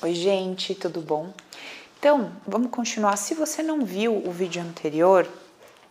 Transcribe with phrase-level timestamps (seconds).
[0.00, 1.34] Oi, gente, tudo bom?
[1.98, 3.16] Então, vamos continuar.
[3.16, 5.28] Se você não viu o vídeo anterior,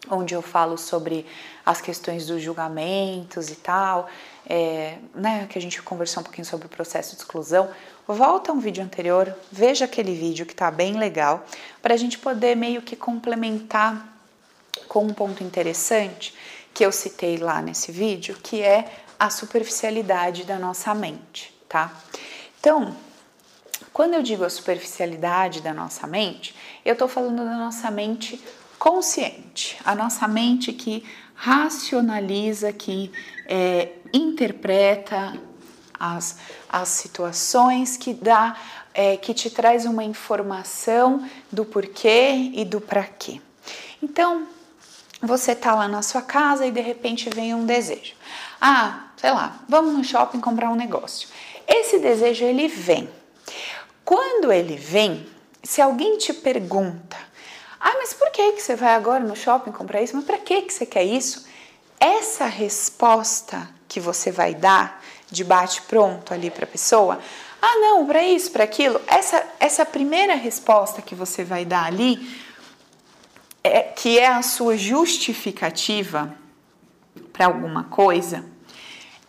[0.10, 1.26] onde eu falo sobre
[1.66, 4.08] as questões dos julgamentos e tal,
[4.50, 7.70] é, né, que a gente conversou um pouquinho sobre o processo de exclusão,
[8.08, 11.44] volta um vídeo anterior, veja aquele vídeo que tá bem legal,
[11.82, 14.08] para a gente poder meio que complementar
[14.88, 16.34] com um ponto interessante
[16.74, 18.90] que eu citei lá nesse vídeo, que é
[19.20, 21.92] a superficialidade da nossa mente, tá?
[22.58, 22.96] Então,
[23.98, 26.54] quando eu digo a superficialidade da nossa mente,
[26.86, 28.40] eu estou falando da nossa mente
[28.78, 33.12] consciente, a nossa mente que racionaliza, que
[33.48, 35.34] é, interpreta
[36.00, 36.38] as,
[36.70, 38.56] as situações, que dá,
[38.94, 43.42] é, que te traz uma informação do porquê e do para quê.
[44.00, 44.48] Então,
[45.20, 48.14] você tá lá na sua casa e de repente vem um desejo.
[48.62, 51.28] Ah, sei lá, vamos no shopping comprar um negócio.
[51.68, 53.17] Esse desejo ele vem.
[54.08, 55.28] Quando ele vem,
[55.62, 57.18] se alguém te pergunta,
[57.78, 60.16] ah, mas por que, que você vai agora no shopping comprar isso?
[60.16, 61.46] Mas para que, que você quer isso?
[62.00, 67.20] Essa resposta que você vai dar de bate-pronto ali para a pessoa,
[67.62, 72.42] ah, não, para isso, para aquilo, essa, essa primeira resposta que você vai dar ali,
[73.62, 76.34] é, que é a sua justificativa
[77.34, 78.46] para alguma coisa,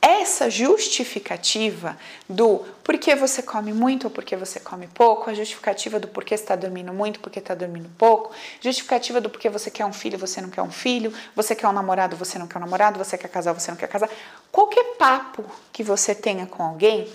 [0.00, 1.96] essa justificativa
[2.28, 6.54] do porquê você come muito ou porquê você come pouco, a justificativa do porquê está
[6.54, 10.50] dormindo muito, porquê está dormindo pouco, justificativa do porquê você quer um filho, você não
[10.50, 13.52] quer um filho, você quer um namorado, você não quer um namorado, você quer casar,
[13.52, 14.08] você não quer casar.
[14.52, 17.08] Qualquer papo que você tenha com alguém,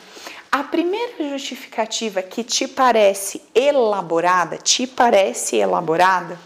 [0.51, 6.37] a primeira justificativa que te parece elaborada, te parece elaborada,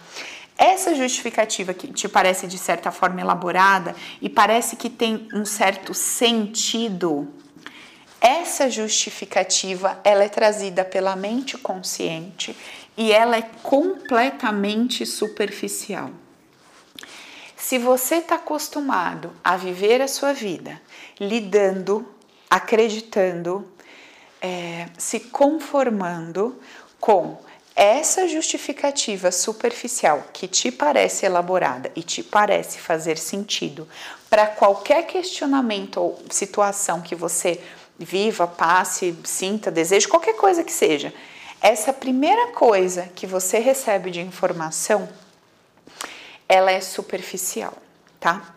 [0.57, 5.93] essa justificativa que te parece de certa forma elaborada e parece que tem um certo
[5.93, 7.27] sentido,
[8.19, 12.57] essa justificativa ela é trazida pela mente consciente
[12.97, 16.09] e ela é completamente superficial.
[17.55, 20.81] Se você está acostumado a viver a sua vida
[21.19, 22.07] lidando,
[22.49, 23.71] acreditando,
[24.41, 26.59] é, se conformando
[26.99, 27.37] com
[27.79, 33.87] essa justificativa superficial que te parece elaborada e te parece fazer sentido
[34.31, 37.61] para qualquer questionamento ou situação que você
[37.99, 41.13] viva, passe, sinta, deseje, qualquer coisa que seja,
[41.61, 45.07] essa primeira coisa que você recebe de informação,
[46.49, 47.73] ela é superficial,
[48.19, 48.55] tá?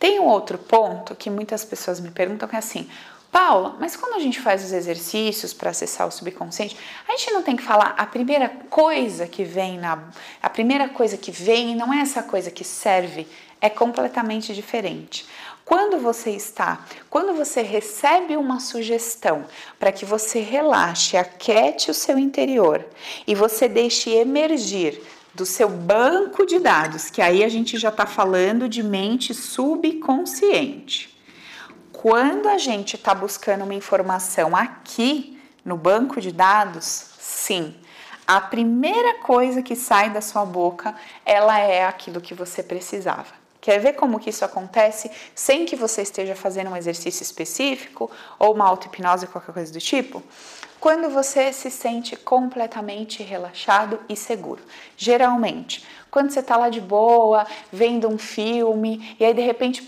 [0.00, 2.90] Tem um outro ponto que muitas pessoas me perguntam que é assim:
[3.36, 6.74] Paula, mas quando a gente faz os exercícios para acessar o subconsciente,
[7.06, 10.04] a gente não tem que falar a primeira coisa que vem na.
[10.42, 13.28] A primeira coisa que vem não é essa coisa que serve,
[13.60, 15.26] é completamente diferente.
[15.66, 19.44] Quando você está, quando você recebe uma sugestão
[19.78, 22.82] para que você relaxe, aquete o seu interior
[23.26, 24.98] e você deixe emergir
[25.34, 31.15] do seu banco de dados, que aí a gente já está falando de mente subconsciente
[32.08, 36.84] quando a gente está buscando uma informação aqui no banco de dados,
[37.18, 37.74] sim,
[38.24, 40.94] a primeira coisa que sai da sua boca,
[41.24, 43.34] ela é aquilo que você precisava.
[43.60, 48.54] Quer ver como que isso acontece sem que você esteja fazendo um exercício específico ou
[48.54, 50.22] uma auto-hipnose, qualquer coisa do tipo?
[50.78, 54.62] Quando você se sente completamente relaxado e seguro.
[54.96, 59.82] Geralmente, quando você está lá de boa, vendo um filme, e aí de repente,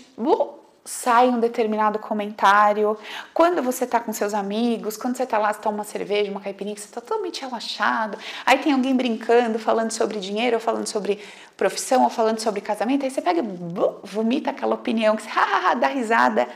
[0.89, 2.97] sai um determinado comentário,
[3.31, 6.41] quando você está com seus amigos, quando você está lá, você toma uma cerveja, uma
[6.41, 11.23] caipirinha, você está totalmente relaxado, aí tem alguém brincando, falando sobre dinheiro, ou falando sobre
[11.55, 13.43] profissão, ou falando sobre casamento, aí você pega
[14.03, 15.29] vomita aquela opinião, que você
[15.79, 16.47] dá risada.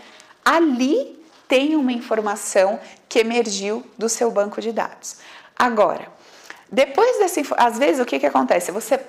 [0.44, 5.18] Ali tem uma informação que emergiu do seu banco de dados.
[5.56, 6.08] Agora,
[6.72, 8.72] depois dessa às vezes o que, que acontece?
[8.72, 9.00] Você,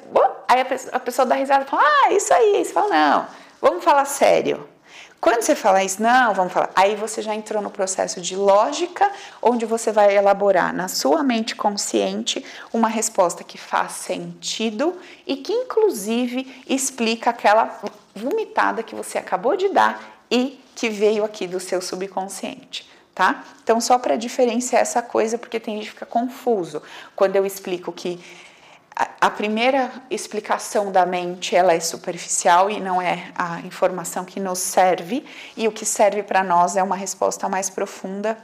[0.46, 3.26] aí a pessoa, a pessoa dá risada e fala, ah, isso aí, você fala, não,
[3.62, 4.73] vamos falar sério.
[5.24, 9.10] Quando você fala isso, não, vamos falar, aí você já entrou no processo de lógica,
[9.40, 14.94] onde você vai elaborar na sua mente consciente uma resposta que faz sentido
[15.26, 17.80] e que, inclusive, explica aquela
[18.14, 19.98] vomitada que você acabou de dar
[20.30, 22.86] e que veio aqui do seu subconsciente.
[23.14, 23.44] Tá?
[23.62, 26.82] Então, só para diferenciar essa coisa, porque tem gente que fica confuso
[27.16, 28.20] quando eu explico que
[28.96, 34.60] a primeira explicação da mente ela é superficial e não é a informação que nos
[34.60, 35.24] serve.
[35.56, 38.36] E o que serve para nós é uma resposta mais profunda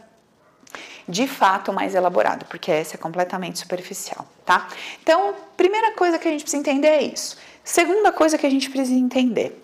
[1.08, 4.68] de fato mais elaborada porque essa é completamente superficial tá?
[5.02, 7.36] Então primeira coisa que a gente precisa entender é isso.
[7.62, 9.62] Segunda coisa que a gente precisa entender.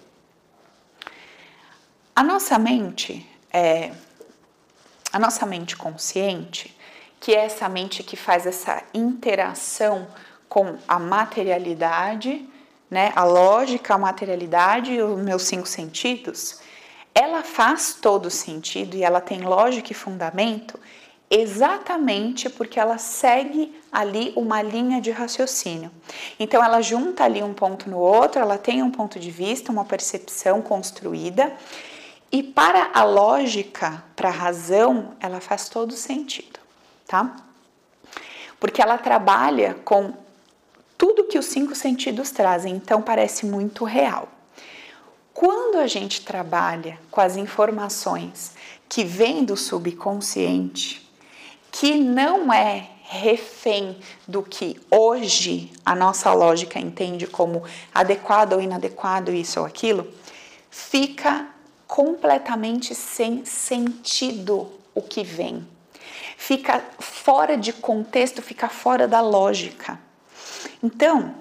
[2.15, 3.91] A nossa mente é
[5.13, 6.77] a nossa mente consciente
[7.19, 10.07] que é essa mente que faz essa interação
[10.49, 12.49] com a materialidade,
[12.91, 16.61] né, a lógica, a materialidade e os meus cinco sentidos,
[17.15, 20.79] ela faz todo sentido e ela tem lógica e fundamento
[21.31, 25.91] exatamente porque ela segue ali uma linha de raciocínio.
[26.39, 29.85] Então ela junta ali um ponto no outro, ela tem um ponto de vista, uma
[29.85, 31.53] percepção construída,
[32.31, 36.59] e para a lógica, para a razão, ela faz todo sentido,
[37.07, 37.37] tá?
[38.59, 40.13] Porque ela trabalha com
[40.97, 44.29] tudo que os cinco sentidos trazem, então parece muito real.
[45.33, 48.53] Quando a gente trabalha com as informações
[48.89, 51.07] que vêm do subconsciente,
[51.71, 57.63] que não é refém do que hoje a nossa lógica entende como
[57.95, 60.11] adequado ou inadequado, isso ou aquilo,
[60.71, 61.47] fica
[61.87, 65.67] completamente sem sentido o que vem.
[66.37, 70.06] Fica fora de contexto, fica fora da lógica.
[70.83, 71.35] Então,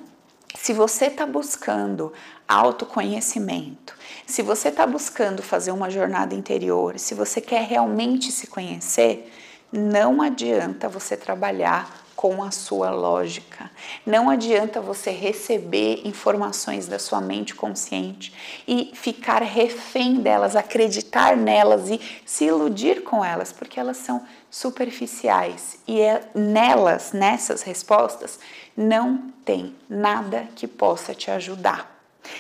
[0.56, 2.13] se você está buscando
[2.48, 3.95] autoconhecimento,
[4.25, 9.31] se você está buscando fazer uma jornada interior, se você quer realmente se conhecer,
[9.72, 13.69] não adianta você trabalhar com a sua lógica.
[14.06, 18.33] Não adianta você receber informações da sua mente consciente
[18.68, 24.25] e ficar refém delas, acreditar nelas e se iludir com elas, porque elas são
[24.56, 28.40] superficiais e é nelas, nessas respostas,
[28.75, 31.94] não tem nada que possa te ajudar.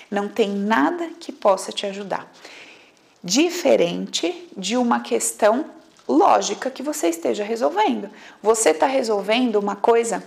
[0.09, 2.31] Não tem nada que possa te ajudar.
[3.21, 5.65] Diferente de uma questão
[6.07, 8.09] lógica que você esteja resolvendo.
[8.41, 10.23] Você está resolvendo uma coisa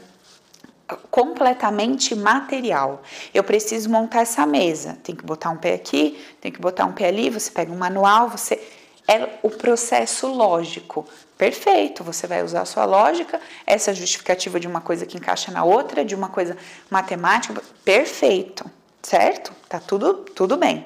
[1.11, 3.02] completamente material.
[3.32, 4.99] Eu preciso montar essa mesa.
[5.02, 7.31] Tem que botar um pé aqui, tem que botar um pé ali.
[7.31, 8.61] Você pega um manual, você
[9.08, 11.06] é o processo lógico.
[11.38, 15.62] Perfeito, você vai usar a sua lógica, essa justificativa de uma coisa que encaixa na
[15.62, 16.56] outra, de uma coisa
[16.90, 17.62] matemática.
[17.85, 18.69] Perfeito,
[19.00, 19.52] certo?
[19.69, 20.85] Tá tudo tudo bem.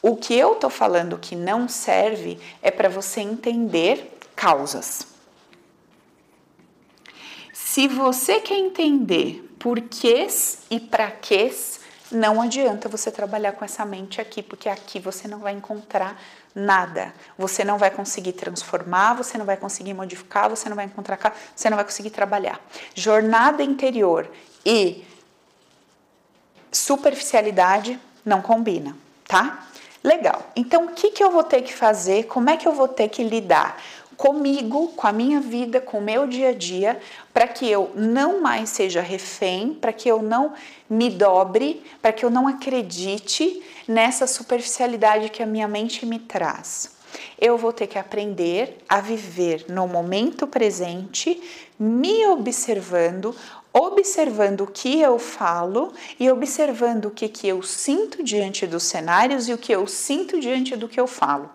[0.00, 5.06] O que eu tô falando que não serve é para você entender causas.
[7.52, 11.80] Se você quer entender porquês e para quês,
[12.10, 16.20] não adianta você trabalhar com essa mente aqui, porque aqui você não vai encontrar
[16.54, 17.12] nada.
[17.36, 21.68] Você não vai conseguir transformar, você não vai conseguir modificar, você não vai encontrar, você
[21.68, 22.60] não vai conseguir trabalhar.
[22.94, 24.30] Jornada interior
[24.64, 25.04] e
[26.70, 29.66] superficialidade não combina, tá?
[30.02, 30.50] Legal.
[30.54, 32.24] Então, o que, que eu vou ter que fazer?
[32.24, 33.80] Como é que eu vou ter que lidar
[34.16, 36.98] comigo, com a minha vida, com o meu dia a dia,
[37.36, 40.54] para que eu não mais seja refém, para que eu não
[40.88, 46.92] me dobre, para que eu não acredite nessa superficialidade que a minha mente me traz.
[47.38, 51.38] Eu vou ter que aprender a viver no momento presente,
[51.78, 53.36] me observando,
[53.70, 59.46] observando o que eu falo e observando o que, que eu sinto diante dos cenários
[59.46, 61.50] e o que eu sinto diante do que eu falo.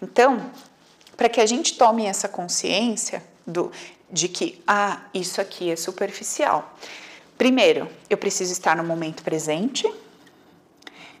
[0.00, 0.48] Então,
[1.16, 3.72] para que a gente tome essa consciência do,
[4.10, 6.76] de que, ah, isso aqui é superficial.
[7.36, 9.90] Primeiro, eu preciso estar no momento presente.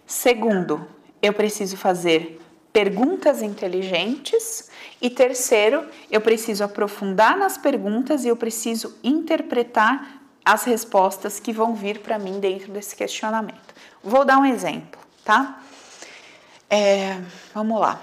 [0.06, 0.88] Segundo,
[1.22, 2.40] eu preciso fazer
[2.72, 4.70] perguntas inteligentes.
[5.00, 11.74] E terceiro, eu preciso aprofundar nas perguntas e eu preciso interpretar as respostas que vão
[11.74, 13.74] vir para mim dentro desse questionamento.
[14.02, 15.62] Vou dar um exemplo, tá?
[16.70, 17.20] É,
[17.54, 18.00] vamos lá.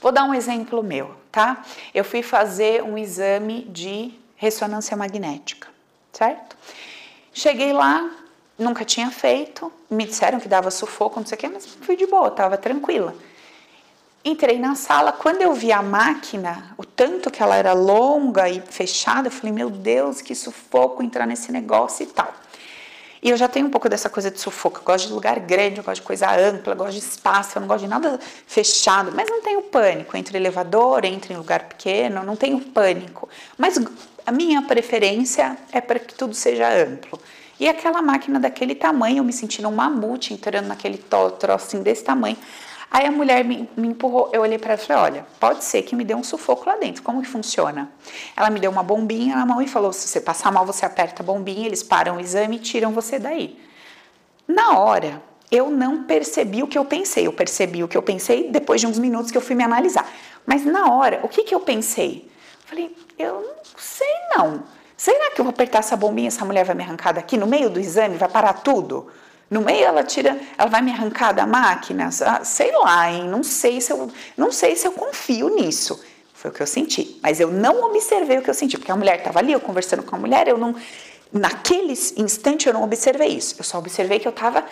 [0.00, 1.64] Vou dar um exemplo meu, tá?
[1.92, 5.66] Eu fui fazer um exame de ressonância magnética,
[6.12, 6.56] certo?
[7.32, 8.08] Cheguei lá,
[8.56, 12.06] nunca tinha feito, me disseram que dava sufoco, não sei o quê, mas fui de
[12.06, 13.16] boa, tava tranquila.
[14.24, 18.60] Entrei na sala, quando eu vi a máquina, o tanto que ela era longa e
[18.60, 22.32] fechada, eu falei, meu Deus, que sufoco entrar nesse negócio e tal.
[23.24, 24.80] E eu já tenho um pouco dessa coisa de sufoco.
[24.80, 27.60] Eu gosto de lugar grande, eu gosto de coisa ampla, eu gosto de espaço, eu
[27.62, 29.12] não gosto de nada fechado.
[29.14, 30.14] Mas não tenho pânico.
[30.14, 33.26] Entre elevador, entre em lugar pequeno, não tenho pânico.
[33.56, 33.80] Mas
[34.26, 37.18] a minha preferência é para que tudo seja amplo.
[37.58, 42.36] E aquela máquina daquele tamanho, eu me sentindo um mamute entrando naquele troço desse tamanho.
[42.90, 45.82] Aí a mulher me, me empurrou, eu olhei para ela e falei: olha, pode ser
[45.82, 47.90] que me dê um sufoco lá dentro, como que funciona?
[48.36, 51.22] Ela me deu uma bombinha na mão e falou: se você passar mal, você aperta
[51.22, 53.58] a bombinha, eles param o exame e tiram você daí.
[54.46, 58.50] Na hora, eu não percebi o que eu pensei, eu percebi o que eu pensei
[58.50, 60.08] depois de uns minutos que eu fui me analisar.
[60.46, 62.30] Mas na hora, o que, que eu pensei?
[62.66, 64.64] Falei: eu não sei não.
[64.96, 67.68] Será que eu vou apertar essa bombinha, essa mulher vai me arrancar daqui no meio
[67.68, 69.10] do exame, vai parar tudo?
[69.50, 72.10] No meio ela tira, ela vai me arrancar da máquina,
[72.42, 73.28] sei lá, hein?
[73.28, 76.02] Não sei se eu, não sei se eu confio nisso.
[76.32, 77.18] Foi o que eu senti.
[77.22, 80.02] Mas eu não observei o que eu senti, porque a mulher estava ali, eu conversando
[80.02, 80.74] com a mulher, eu não.
[81.32, 83.56] Naquele instante eu não observei isso.
[83.58, 84.64] Eu só observei que eu estava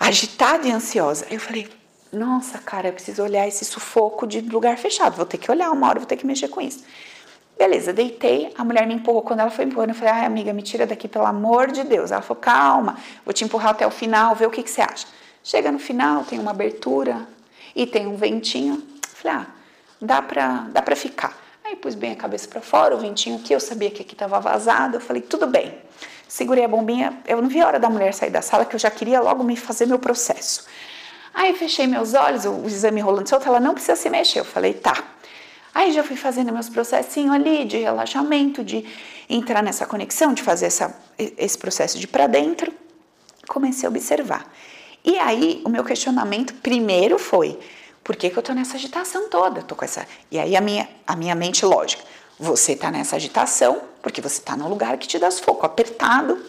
[0.00, 1.26] agitada e ansiosa.
[1.30, 1.68] Eu falei,
[2.12, 5.16] nossa, cara, eu preciso olhar esse sufoco de lugar fechado.
[5.16, 6.84] Vou ter que olhar uma hora, vou ter que mexer com isso.
[7.56, 9.22] Beleza, deitei, a mulher me empurrou.
[9.22, 12.10] Quando ela foi empurrando, eu falei, ai, amiga, me tira daqui, pelo amor de Deus.
[12.10, 15.06] Ela falou, calma, vou te empurrar até o final, ver o que, que você acha.
[15.42, 17.26] Chega no final, tem uma abertura
[17.74, 18.82] e tem um ventinho.
[19.08, 19.46] Falei, ah,
[20.00, 21.36] dá pra, dá pra ficar.
[21.64, 24.40] Aí pus bem a cabeça para fora, o ventinho aqui, eu sabia que aqui estava
[24.40, 24.96] vazado.
[24.96, 25.78] Eu falei, tudo bem.
[26.26, 28.80] Segurei a bombinha, eu não vi a hora da mulher sair da sala, que eu
[28.80, 30.66] já queria logo me fazer meu processo.
[31.32, 34.40] Aí fechei meus olhos, o exame rolando solto, ela não precisa se mexer.
[34.40, 35.13] Eu falei, tá.
[35.74, 38.84] Aí já fui fazendo meus processinhos ali de relaxamento, de
[39.28, 42.72] entrar nessa conexão, de fazer essa, esse processo de para dentro.
[43.48, 44.48] Comecei a observar.
[45.04, 47.58] E aí o meu questionamento primeiro foi:
[48.04, 49.62] por que, que eu tô nessa agitação toda?
[49.62, 50.06] Tô com essa.
[50.30, 52.04] E aí a minha, a minha mente lógica.
[52.38, 56.40] Você tá nessa agitação porque você tá num lugar que te dá foco, apertado.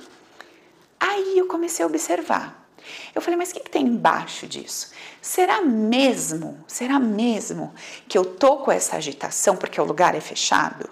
[1.00, 2.65] Aí eu comecei a observar.
[3.14, 4.92] Eu falei, mas o que, que, tem embaixo disso?
[5.22, 7.74] Será mesmo, será mesmo
[8.08, 10.90] que eu tô com essa agitação porque o lugar é fechado?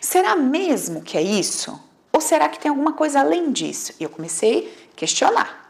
[0.00, 1.80] Será mesmo que é isso?
[2.12, 3.92] Ou será que tem alguma coisa além disso?
[3.98, 5.64] E eu comecei a questionar.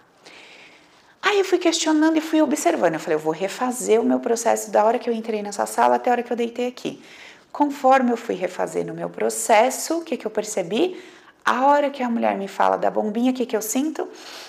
[1.23, 2.95] Aí eu fui questionando e fui observando.
[2.95, 5.97] Eu falei, eu vou refazer o meu processo da hora que eu entrei nessa sala
[5.97, 7.03] até a hora que eu deitei aqui.
[7.51, 11.03] Conforme eu fui refazendo o meu processo, o que, que eu percebi?
[11.45, 14.09] A hora que a mulher me fala da bombinha, o que, que eu sinto?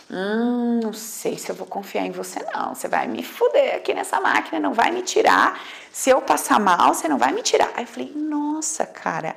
[0.10, 2.74] Hum, não sei se eu vou confiar em você, não.
[2.74, 5.62] Você vai me fuder aqui nessa máquina, não vai me tirar.
[5.92, 7.70] Se eu passar mal, você não vai me tirar.
[7.76, 9.36] Aí eu falei, nossa, cara,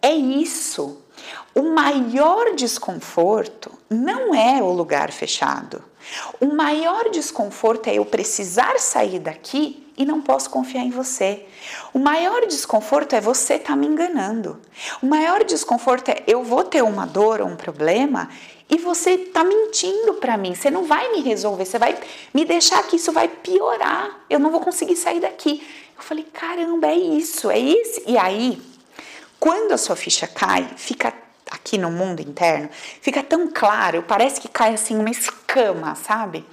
[0.00, 1.02] é isso.
[1.54, 5.84] O maior desconforto não é o lugar fechado.
[6.40, 11.46] O maior desconforto é eu precisar sair daqui e não posso confiar em você.
[11.92, 14.60] O maior desconforto é você estar tá me enganando.
[15.02, 18.28] O maior desconforto é eu vou ter uma dor ou um problema
[18.68, 20.54] e você está mentindo para mim.
[20.54, 21.96] Você não vai me resolver, você vai
[22.34, 24.24] me deixar que isso vai piorar.
[24.28, 25.66] Eu não vou conseguir sair daqui.
[25.96, 28.02] Eu falei, caramba, é isso, é isso.
[28.06, 28.60] E aí,
[29.40, 31.12] quando a sua ficha cai, fica
[31.50, 32.68] aqui no mundo interno,
[33.00, 36.44] fica tão claro, parece que cai assim uma escama, sabe?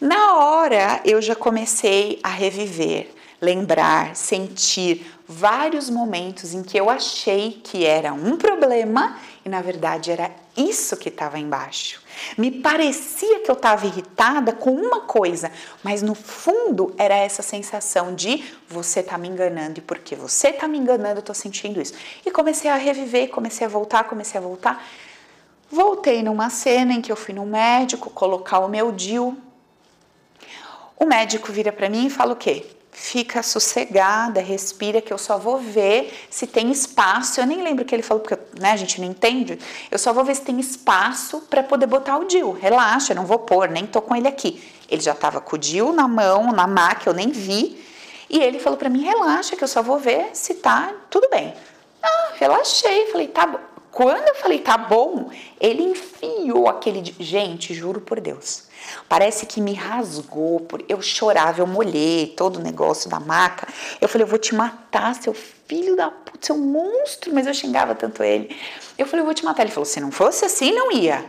[0.00, 7.60] Na hora eu já comecei a reviver, lembrar, sentir vários momentos em que eu achei
[7.62, 12.02] que era um problema e na verdade era isso que estava embaixo.
[12.38, 15.52] Me parecia que eu estava irritada com uma coisa,
[15.82, 20.66] mas no fundo era essa sensação de você está me enganando e porque você está
[20.66, 21.92] me enganando eu estou sentindo isso.
[22.24, 24.82] E comecei a reviver, comecei a voltar, comecei a voltar.
[25.70, 29.36] Voltei numa cena em que eu fui no médico colocar o meu DIL
[31.00, 32.66] o médico vira para mim e fala o quê?
[32.92, 37.40] Fica sossegada, respira, que eu só vou ver se tem espaço.
[37.40, 39.58] Eu nem lembro o que ele falou, porque né, a gente não entende.
[39.90, 42.52] Eu só vou ver se tem espaço para poder botar o DIL.
[42.52, 44.62] Relaxa, eu não vou pôr, nem tô com ele aqui.
[44.90, 47.82] Ele já estava com o DIL na mão, na maca, eu nem vi.
[48.28, 51.54] E ele falou para mim: relaxa, que eu só vou ver se tá tudo bem.
[52.02, 53.06] Ah, relaxei.
[53.06, 53.69] Falei: tá bom.
[53.90, 55.30] Quando eu falei tá bom,
[55.60, 57.02] ele enfiou aquele.
[57.18, 58.64] Gente, juro por Deus.
[59.08, 60.66] Parece que me rasgou.
[60.88, 63.66] Eu chorava, eu molhei todo o negócio da maca.
[64.00, 67.34] Eu falei, eu vou te matar, seu filho da puta, seu monstro.
[67.34, 68.56] Mas eu xingava tanto ele.
[68.96, 69.62] Eu falei, eu vou te matar.
[69.62, 71.24] Ele falou, se não fosse assim, não ia.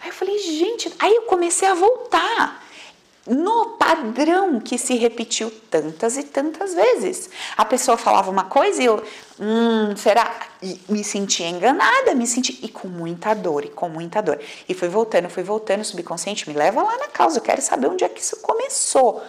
[0.00, 0.92] Aí eu falei, gente.
[0.98, 2.63] Aí eu comecei a voltar
[3.26, 7.30] no padrão que se repetiu tantas e tantas vezes.
[7.56, 9.02] A pessoa falava uma coisa e eu,
[9.40, 10.30] hum, será?
[10.62, 14.38] E me sentia enganada, me senti e com muita dor, e com muita dor.
[14.68, 18.04] E fui voltando, fui voltando, subconsciente me leva lá na causa, eu quero saber onde
[18.04, 19.22] é que isso começou.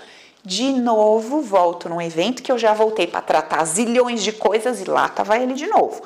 [0.43, 4.85] De novo, volto num evento que eu já voltei para tratar zilhões de coisas e
[4.85, 6.03] lá tava ele de novo.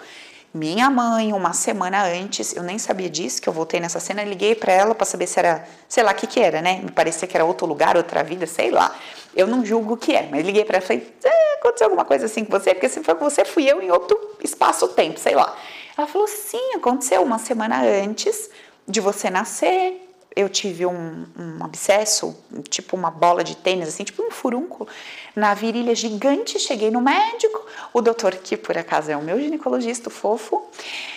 [0.51, 4.55] Minha mãe, uma semana antes, eu nem sabia disso, que eu voltei nessa cena, liguei
[4.55, 6.79] para ela para saber se era, sei lá o que que era, né?
[6.83, 8.95] Me parecia que era outro lugar, outra vida, sei lá.
[9.35, 12.03] Eu não julgo o que é, mas liguei para ela e falei, é, aconteceu alguma
[12.03, 12.73] coisa assim com você?
[12.73, 15.55] Porque se foi com você, fui eu em outro espaço-tempo, sei lá.
[15.95, 18.49] Ela falou, sim, aconteceu uma semana antes
[18.87, 22.37] de você nascer, eu tive um, um abscesso,
[22.69, 24.87] tipo uma bola de tênis, assim, tipo um furúnculo,
[25.35, 26.59] na virilha gigante.
[26.59, 30.63] Cheguei no médico, o doutor, que por acaso é o meu ginecologista, fofo,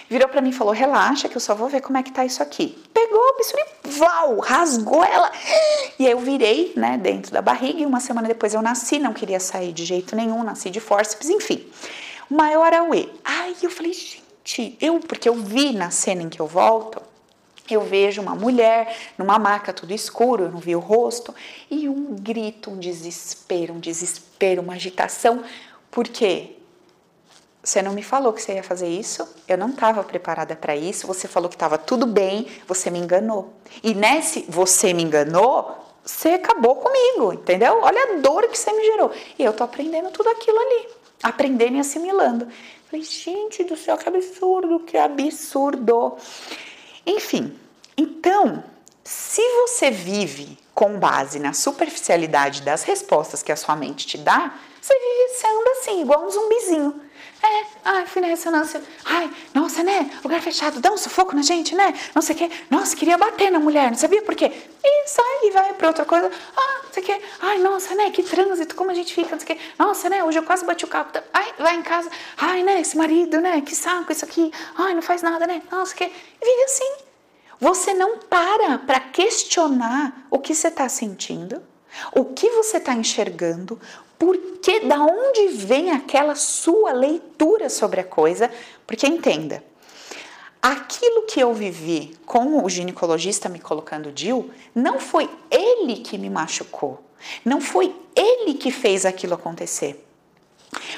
[0.09, 2.25] virou para mim e falou: relaxa, que eu só vou ver como é que tá
[2.25, 2.83] isso aqui.
[2.93, 3.63] Pegou o bisturi,
[3.99, 5.31] val, rasgou ela.
[5.99, 9.13] E aí eu virei, né, dentro da barriga, e uma semana depois eu nasci, não
[9.13, 11.65] queria sair de jeito nenhum, nasci de fórceps, enfim.
[12.31, 13.09] Maior auê.
[13.23, 17.12] Aí eu falei, gente, eu, porque eu vi na cena em que eu volto
[17.71, 21.35] eu vejo uma mulher numa maca tudo escuro, eu não vi o rosto,
[21.71, 25.43] e um grito, um desespero, um desespero, uma agitação.
[25.91, 26.57] Por quê?
[27.63, 31.07] você não me falou que você ia fazer isso, eu não estava preparada para isso,
[31.07, 33.53] você falou que estava tudo bem, você me enganou.
[33.83, 37.79] E nesse você me enganou, você acabou comigo, entendeu?
[37.81, 39.13] Olha a dor que você me gerou.
[39.39, 40.89] E eu tô aprendendo tudo aquilo ali,
[41.23, 42.49] aprendendo e assimilando.
[42.91, 46.17] Falei, gente do céu, que absurdo, que absurdo.
[47.07, 47.59] Enfim,
[47.97, 48.65] então,
[49.05, 54.59] se você vive com base na superficialidade das respostas que a sua mente te dá,
[54.81, 57.01] você vive, você anda assim, igual um zumbizinho
[57.43, 58.83] é, ai, fui na ressonância.
[59.05, 60.11] Ai, nossa, né?
[60.23, 61.93] Lugar fechado, dá um sufoco na gente, né?
[62.15, 62.51] Não sei o quê.
[62.71, 64.53] Nossa, queria bater na mulher, não sabia por quê.
[64.85, 66.31] E sai e vai pra outra coisa.
[66.57, 67.21] Ah, não sei o quê.
[67.41, 68.11] Ai, nossa, né?
[68.11, 69.65] Que trânsito, como a gente fica, não sei o quê.
[69.79, 70.23] Nossa, né?
[70.23, 71.09] Hoje eu quase bati o carro.
[71.33, 72.11] Ai, vai em casa.
[72.37, 72.81] Ai, né?
[72.81, 73.61] Esse marido, né?
[73.61, 74.53] Que saco isso aqui.
[74.77, 75.63] Ai, não faz nada, né?
[75.71, 76.11] Nossa, o quê.
[76.41, 76.93] Vive assim.
[77.61, 81.63] Você não para para questionar o que você está sentindo,
[82.13, 83.81] o que você está enxergando,
[84.19, 88.51] porque da onde vem aquela sua leitura sobre a coisa?
[88.87, 89.63] Porque entenda,
[90.61, 96.31] aquilo que eu vivi com o ginecologista me colocando DIL, não foi ele que me
[96.31, 97.03] machucou,
[97.45, 100.07] não foi ele que fez aquilo acontecer.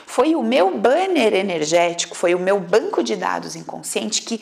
[0.06, 4.40] Foi o meu banner energético, foi o meu banco de dados inconsciente que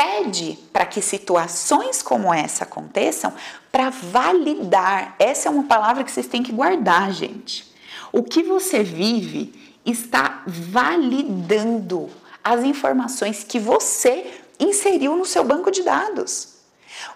[0.00, 3.34] pede para que situações como essa aconteçam
[3.70, 5.14] para validar.
[5.18, 7.70] Essa é uma palavra que vocês têm que guardar, gente.
[8.10, 12.08] O que você vive está validando
[12.42, 16.54] as informações que você inseriu no seu banco de dados.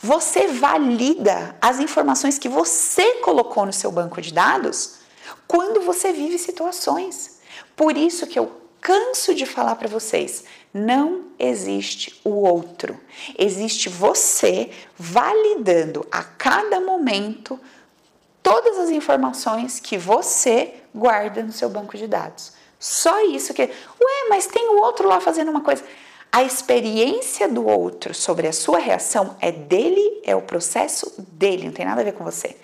[0.01, 4.97] Você valida as informações que você colocou no seu banco de dados
[5.49, 7.41] quando você vive situações.
[7.75, 13.01] Por isso que eu canso de falar para vocês, não existe o outro.
[13.39, 17.59] Existe você validando a cada momento
[18.43, 22.53] todas as informações que você guarda no seu banco de dados.
[22.79, 25.83] Só isso que, ué, mas tem o outro lá fazendo uma coisa.
[26.31, 31.73] A experiência do outro sobre a sua reação é dele, é o processo dele, não
[31.73, 32.55] tem nada a ver com você.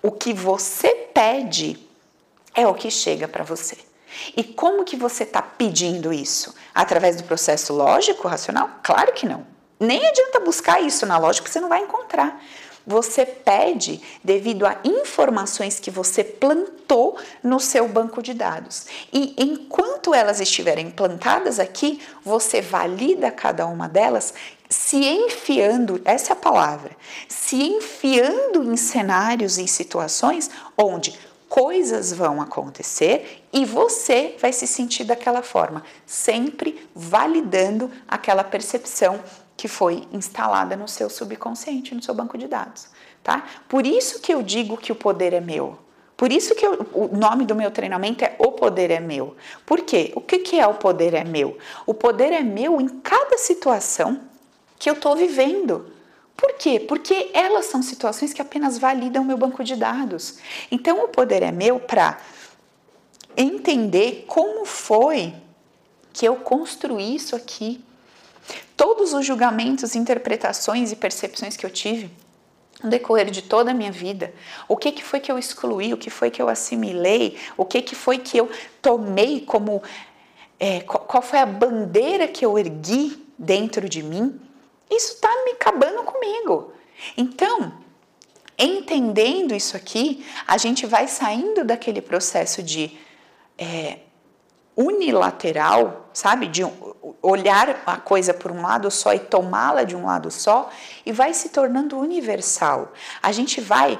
[0.00, 1.76] O que você pede
[2.54, 3.85] é o que chega para você.
[4.36, 6.54] E como que você está pedindo isso?
[6.74, 8.70] Através do processo lógico, racional?
[8.82, 9.46] Claro que não.
[9.78, 12.40] Nem adianta buscar isso na lógica, você não vai encontrar
[12.86, 18.86] você pede devido a informações que você plantou no seu banco de dados.
[19.12, 24.32] E enquanto elas estiverem plantadas aqui, você valida cada uma delas
[24.68, 26.96] se enfiando, essa é a palavra,
[27.28, 31.16] se enfiando em cenários e situações onde
[31.56, 39.18] coisas vão acontecer e você vai se sentir daquela forma, sempre validando aquela percepção
[39.56, 42.88] que foi instalada no seu subconsciente, no seu banco de dados,
[43.24, 43.42] tá?
[43.70, 45.78] Por isso que eu digo que o poder é meu.
[46.14, 49.34] Por isso que eu, o nome do meu treinamento é O Poder é Meu.
[49.64, 50.12] Por quê?
[50.14, 51.58] O que, que é o poder é meu?
[51.86, 54.20] O poder é meu em cada situação
[54.78, 55.90] que eu estou vivendo.
[56.36, 56.78] Por quê?
[56.78, 60.38] Porque elas são situações que apenas validam o meu banco de dados.
[60.70, 62.18] Então, o poder é meu para
[63.36, 65.34] entender como foi
[66.12, 67.84] que eu construí isso aqui
[68.76, 72.10] Todos os julgamentos, interpretações e percepções que eu tive
[72.82, 74.34] no decorrer de toda a minha vida,
[74.68, 77.80] o que, que foi que eu excluí, o que foi que eu assimilei, o que,
[77.80, 78.50] que foi que eu
[78.82, 79.82] tomei como.
[80.58, 84.40] É, qual foi a bandeira que eu ergui dentro de mim,
[84.90, 86.72] isso está me acabando comigo.
[87.16, 87.72] Então,
[88.58, 92.96] entendendo isso aqui, a gente vai saindo daquele processo de
[93.58, 93.98] é,
[94.76, 96.46] unilateral, sabe?
[96.46, 96.62] De
[97.22, 100.70] olhar a coisa por um lado só e tomá-la de um lado só,
[101.04, 102.92] e vai se tornando universal.
[103.22, 103.98] A gente vai.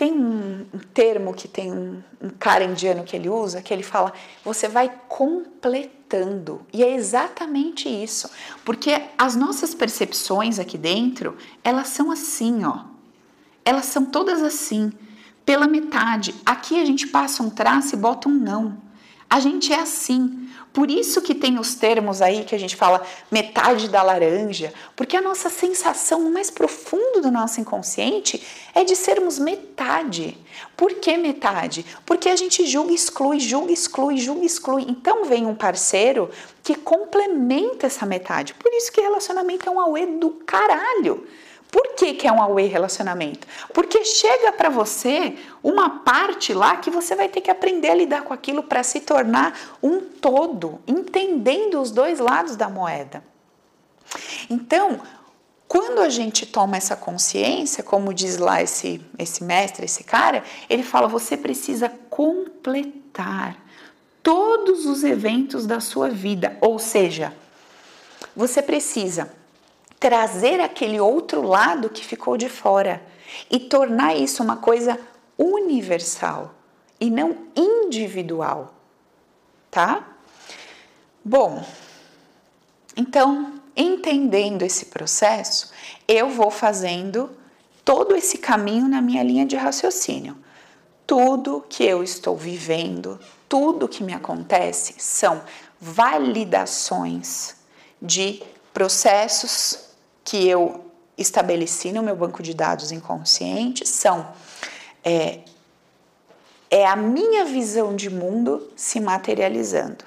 [0.00, 3.82] Tem um, um, termo que tem um, um cara indiano que ele usa, que ele
[3.82, 6.62] fala: você vai completando.
[6.72, 8.30] E é exatamente isso.
[8.64, 12.84] Porque as nossas percepções aqui dentro, elas são assim, ó.
[13.62, 14.90] Elas são todas assim,
[15.44, 16.34] pela metade.
[16.46, 18.78] Aqui a gente passa um traço e bota um não.
[19.28, 20.48] A gente é assim.
[20.72, 25.16] Por isso que tem os termos aí que a gente fala metade da laranja, porque
[25.16, 28.40] a nossa sensação mais profundo do nosso inconsciente
[28.72, 30.38] é de sermos metade.
[30.76, 31.84] Por que metade?
[32.06, 34.86] Porque a gente julga, exclui, julga, exclui, julga, exclui.
[34.88, 36.30] Então vem um parceiro
[36.62, 38.54] que complementa essa metade.
[38.54, 41.26] Por isso que relacionamento é um auê do caralho.
[41.70, 43.46] Por que, que é um away relacionamento?
[43.72, 48.22] Porque chega para você uma parte lá que você vai ter que aprender a lidar
[48.22, 53.22] com aquilo para se tornar um todo, entendendo os dois lados da moeda.
[54.48, 55.00] Então,
[55.68, 60.82] quando a gente toma essa consciência, como diz lá esse, esse mestre, esse cara, ele
[60.82, 63.56] fala: você precisa completar
[64.20, 67.32] todos os eventos da sua vida, ou seja,
[68.34, 69.32] você precisa
[70.00, 73.02] trazer aquele outro lado que ficou de fora
[73.50, 74.98] e tornar isso uma coisa
[75.36, 76.54] universal
[76.98, 78.74] e não individual,
[79.70, 80.08] tá?
[81.22, 81.62] Bom,
[82.96, 85.70] então, entendendo esse processo,
[86.08, 87.30] eu vou fazendo
[87.84, 90.36] todo esse caminho na minha linha de raciocínio.
[91.06, 95.42] Tudo que eu estou vivendo, tudo que me acontece são
[95.78, 97.56] validações
[98.00, 99.89] de processos
[100.30, 100.84] que eu
[101.18, 104.28] estabeleci no meu banco de dados inconsciente são
[105.02, 105.40] é,
[106.70, 110.04] é a minha visão de mundo se materializando.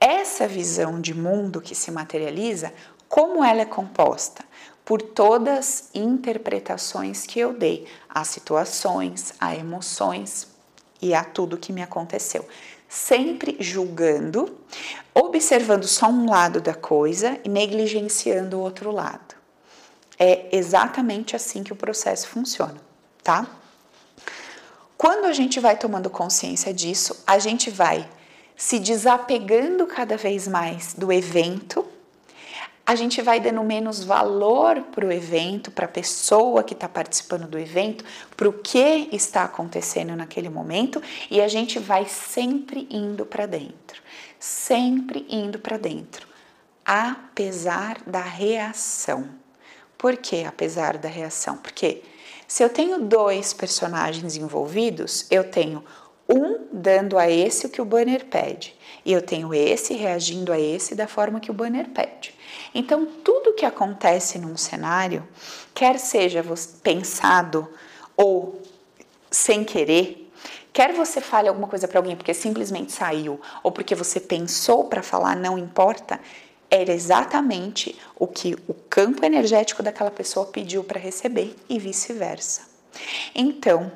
[0.00, 2.72] Essa visão de mundo que se materializa,
[3.06, 4.42] como ela é composta?
[4.82, 10.53] Por todas as interpretações que eu dei às situações, a emoções
[11.00, 12.46] e a tudo que me aconteceu.
[12.88, 14.58] Sempre julgando,
[15.14, 19.34] observando só um lado da coisa e negligenciando o outro lado.
[20.18, 22.80] É exatamente assim que o processo funciona,
[23.22, 23.46] tá?
[24.96, 28.08] Quando a gente vai tomando consciência disso, a gente vai
[28.56, 31.84] se desapegando cada vez mais do evento,
[32.86, 37.46] a gente vai dando menos valor para o evento, para a pessoa que está participando
[37.46, 38.04] do evento,
[38.36, 44.02] para o que está acontecendo naquele momento e a gente vai sempre indo para dentro,
[44.38, 46.28] sempre indo para dentro,
[46.84, 49.30] apesar da reação.
[49.96, 51.56] Por que apesar da reação?
[51.56, 52.02] Porque
[52.46, 55.82] se eu tenho dois personagens envolvidos, eu tenho
[56.28, 60.60] um dando a esse o que o banner pede e eu tenho esse reagindo a
[60.60, 62.33] esse da forma que o banner pede.
[62.74, 65.26] Então, tudo que acontece num cenário,
[65.72, 66.44] quer seja
[66.82, 67.68] pensado
[68.16, 68.60] ou
[69.30, 70.30] sem querer,
[70.72, 75.02] quer você fale alguma coisa para alguém porque simplesmente saiu ou porque você pensou para
[75.02, 76.20] falar, não importa,
[76.68, 82.62] era exatamente o que o campo energético daquela pessoa pediu para receber e vice-versa.
[83.34, 83.92] Então,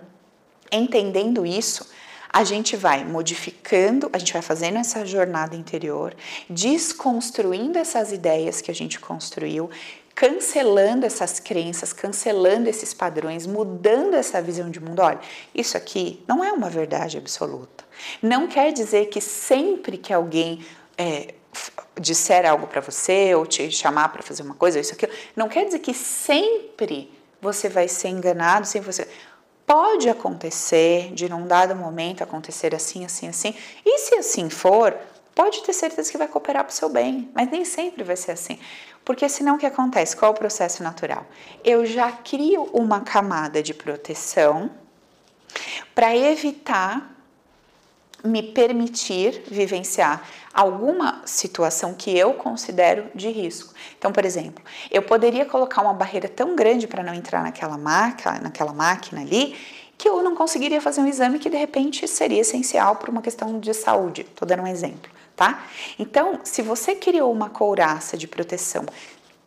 [0.70, 1.88] entendendo isso,
[2.30, 6.14] a gente vai modificando, a gente vai fazendo essa jornada interior,
[6.48, 9.70] desconstruindo essas ideias que a gente construiu,
[10.14, 15.00] cancelando essas crenças, cancelando esses padrões, mudando essa visão de mundo.
[15.00, 15.20] Olha,
[15.54, 17.84] isso aqui não é uma verdade absoluta.
[18.20, 20.64] Não quer dizer que sempre que alguém
[20.96, 21.34] é,
[22.00, 25.64] disser algo para você ou te chamar para fazer uma coisa, isso aquilo, não quer
[25.64, 27.10] dizer que sempre
[27.40, 29.06] você vai ser enganado, sem você
[29.68, 33.54] pode acontecer de num dado momento acontecer assim, assim, assim.
[33.84, 34.96] E se assim for,
[35.34, 38.32] pode ter certeza que vai cooperar para o seu bem, mas nem sempre vai ser
[38.32, 38.58] assim.
[39.04, 40.16] Porque senão o que acontece?
[40.16, 41.26] Qual é o processo natural?
[41.62, 44.70] Eu já crio uma camada de proteção
[45.94, 47.17] para evitar
[48.24, 53.72] me permitir vivenciar alguma situação que eu considero de risco.
[53.96, 58.40] Então, por exemplo, eu poderia colocar uma barreira tão grande para não entrar naquela máquina,
[58.40, 59.56] naquela máquina ali,
[59.96, 63.58] que eu não conseguiria fazer um exame que de repente seria essencial para uma questão
[63.58, 64.22] de saúde.
[64.22, 65.64] Estou dando um exemplo, tá?
[65.98, 68.84] Então, se você criou uma couraça de proteção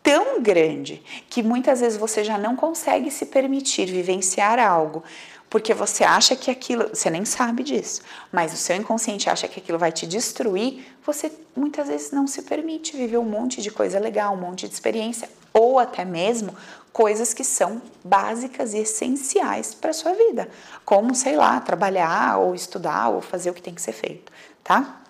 [0.03, 5.03] tão grande que muitas vezes você já não consegue se permitir vivenciar algo
[5.51, 9.59] porque você acha que aquilo, você nem sabe disso, mas o seu inconsciente acha que
[9.59, 13.99] aquilo vai te destruir, você muitas vezes não se permite viver um monte de coisa
[13.99, 16.55] legal, um monte de experiência, ou até mesmo
[16.93, 20.49] coisas que são básicas e essenciais para a sua vida,
[20.85, 24.31] como, sei lá, trabalhar ou estudar ou fazer o que tem que ser feito,
[24.63, 25.01] tá?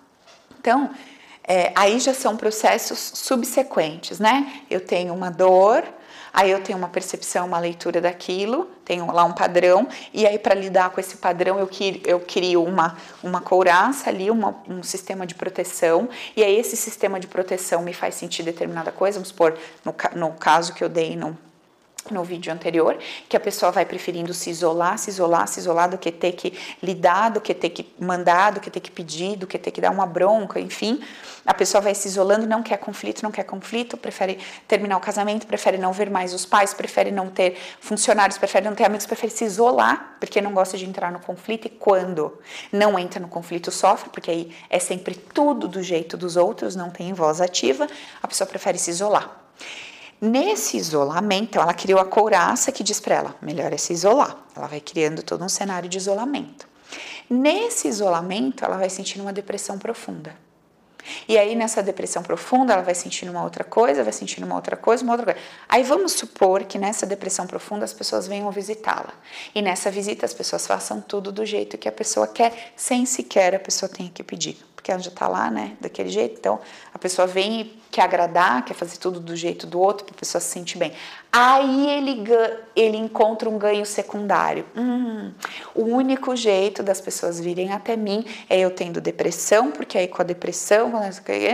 [0.58, 0.90] Então,
[1.44, 4.62] é, aí já são processos subsequentes, né?
[4.68, 5.84] Eu tenho uma dor,
[6.32, 10.54] Aí eu tenho uma percepção, uma leitura daquilo, tenho lá um padrão, e aí para
[10.54, 11.68] lidar com esse padrão eu,
[12.04, 17.20] eu crio uma, uma couraça ali, uma, um sistema de proteção, e aí esse sistema
[17.20, 21.16] de proteção me faz sentir determinada coisa, vamos supor, no, no caso que eu dei
[21.16, 21.36] no
[22.10, 25.98] no vídeo anterior, que a pessoa vai preferindo se isolar, se isolar, se isolar do
[25.98, 29.46] que ter que lidar, do que ter que mandar, do que ter que pedir, do
[29.46, 31.02] que ter que dar uma bronca, enfim.
[31.44, 34.38] A pessoa vai se isolando, não quer conflito, não quer conflito, prefere
[34.68, 38.74] terminar o casamento, prefere não ver mais os pais, prefere não ter funcionários, prefere não
[38.74, 42.38] ter amigos, prefere se isolar, porque não gosta de entrar no conflito e quando
[42.70, 46.90] não entra no conflito sofre, porque aí é sempre tudo do jeito dos outros, não
[46.90, 47.88] tem voz ativa,
[48.22, 49.42] a pessoa prefere se isolar.
[50.24, 54.36] Nesse isolamento, ela criou a couraça que diz para ela: melhor é se isolar.
[54.54, 56.68] Ela vai criando todo um cenário de isolamento.
[57.28, 60.32] Nesse isolamento, ela vai sentindo uma depressão profunda.
[61.26, 64.76] E aí, nessa depressão profunda, ela vai sentindo uma outra coisa, vai sentindo uma outra
[64.76, 65.40] coisa, uma outra coisa.
[65.68, 69.12] Aí vamos supor que nessa depressão profunda as pessoas venham visitá-la.
[69.52, 73.56] E nessa visita as pessoas façam tudo do jeito que a pessoa quer, sem sequer
[73.56, 76.36] a pessoa tenha que pedir porque ela já está lá, né, daquele jeito.
[76.40, 76.58] Então,
[76.92, 80.18] a pessoa vem e quer agradar, quer fazer tudo do jeito do outro para a
[80.18, 80.92] pessoa se sentir bem.
[81.32, 82.24] Aí ele,
[82.74, 84.66] ele encontra um ganho secundário.
[84.76, 85.30] Hum,
[85.72, 90.20] o único jeito das pessoas virem até mim é eu tendo depressão, porque aí com
[90.20, 91.12] a depressão, não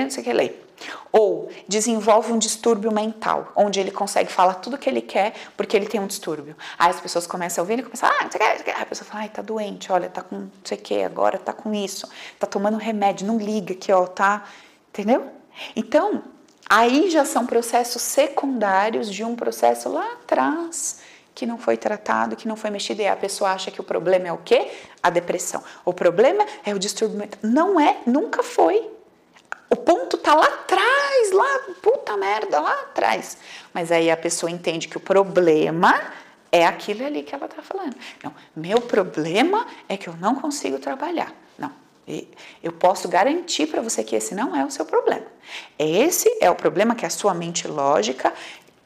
[0.08, 0.67] sei o que, lei.
[1.10, 5.76] Ou desenvolve um distúrbio mental, onde ele consegue falar tudo o que ele quer porque
[5.76, 6.56] ele tem um distúrbio.
[6.78, 9.08] Aí as pessoas começam a ouvir e começam, ah, não sei o que, a pessoa
[9.08, 12.08] fala, ai, tá doente, olha, tá com não sei o que, agora tá com isso,
[12.38, 14.44] tá tomando remédio, não liga aqui, ó, tá.
[14.90, 15.26] Entendeu?
[15.74, 16.22] Então,
[16.68, 21.00] aí já são processos secundários de um processo lá atrás
[21.38, 24.26] que não foi tratado, que não foi mexido, e a pessoa acha que o problema
[24.26, 24.72] é o quê?
[25.00, 25.62] A depressão.
[25.84, 27.38] O problema é o distúrbio mental.
[27.44, 28.90] Não é, nunca foi.
[29.70, 33.38] O ponto tá lá atrás, lá, puta merda, lá atrás.
[33.72, 35.98] Mas aí a pessoa entende que o problema
[36.52, 37.96] é aquilo ali que ela tá falando.
[38.22, 41.32] Não, meu problema é que eu não consigo trabalhar.
[41.58, 41.72] Não,
[42.62, 45.24] eu posso garantir para você que esse não é o seu problema.
[45.78, 48.34] Esse é o problema que a sua mente lógica,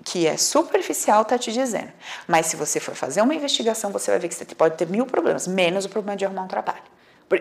[0.05, 1.93] que é superficial, tá te dizendo.
[2.29, 5.07] Mas se você for fazer uma investigação, você vai ver que você pode ter mil
[5.07, 6.83] problemas, menos o problema de arrumar um trabalho.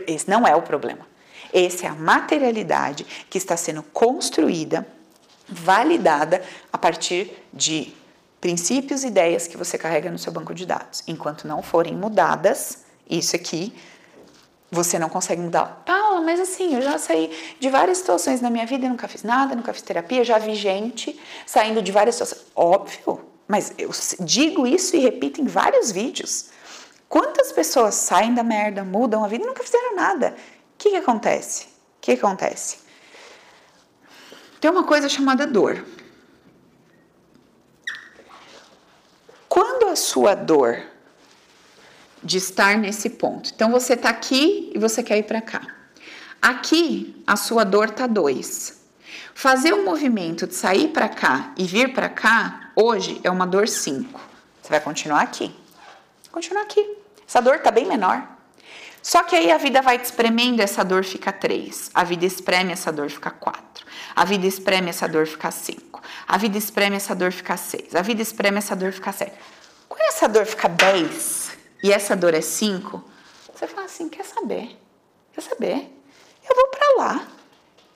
[0.08, 1.06] Esse não é o problema.
[1.54, 4.88] Essa é a materialidade que está sendo construída,
[5.48, 7.94] validada a partir de
[8.40, 11.04] princípios e ideias que você carrega no seu banco de dados.
[11.08, 13.74] Enquanto não forem mudadas, isso aqui
[14.72, 15.84] você não consegue mudar.
[15.86, 19.22] Paula, mas assim, eu já saí de várias situações na minha vida, e nunca fiz
[19.22, 22.46] nada, nunca fiz terapia, já vi gente saindo de várias situações.
[22.56, 26.50] Óbvio, mas eu digo isso e repito em vários vídeos.
[27.10, 30.34] Quantas pessoas saem da merda, mudam a vida e nunca fizeram nada?
[30.82, 31.65] Que, que acontece?
[31.65, 32.80] O que acontece?
[34.60, 35.86] Tem uma coisa chamada dor.
[39.48, 40.82] Quando a sua dor
[42.24, 45.62] de estar nesse ponto, então você está aqui e você quer ir para cá.
[46.41, 48.82] Aqui a sua dor tá dois.
[49.36, 53.46] Fazer o um movimento de sair para cá e vir para cá hoje é uma
[53.46, 54.20] dor 5.
[54.62, 55.56] Você vai continuar aqui.
[56.32, 56.98] Continuar aqui.
[57.28, 58.31] Essa dor tá bem menor.
[59.02, 61.92] Só que aí a vida vai te espremendo, essa dor fica 3.
[61.94, 63.86] A vida espreme, essa dor fica 4.
[64.16, 66.02] A vida espreme, essa dor fica 5.
[66.28, 67.96] A vida espreme, essa dor fica 6.
[67.96, 69.32] A vida espreme, essa dor fica 7.
[69.90, 71.52] Quando essa dor fica 10
[71.84, 73.04] e essa dor é 5,
[73.54, 74.78] você fala assim: quer saber?
[75.34, 75.92] Quer saber?
[76.48, 77.28] Eu vou para lá.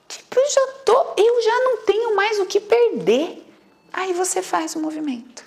[0.08, 3.44] Tipo, eu já tô, eu já não tenho mais o que perder.
[3.92, 5.44] Aí você faz o movimento.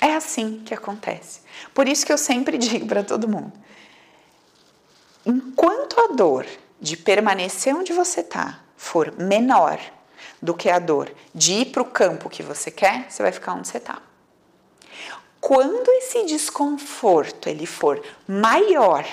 [0.00, 1.40] É assim que acontece.
[1.74, 3.52] Por isso que eu sempre digo para todo mundo:
[5.28, 6.46] Enquanto a dor
[6.80, 9.78] de permanecer onde você está for menor
[10.40, 13.52] do que a dor de ir para o campo que você quer, você vai ficar
[13.52, 14.00] onde você está.
[15.38, 19.06] Quando esse desconforto ele for maior